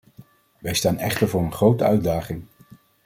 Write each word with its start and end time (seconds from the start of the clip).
Wij 0.59 0.73
staan 0.73 0.97
echter 0.97 1.29
voor 1.29 1.41
een 1.41 1.51
grote 1.53 1.83
uitdaging. 1.83 2.43